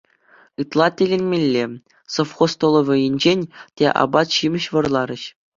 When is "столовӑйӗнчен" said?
2.57-3.41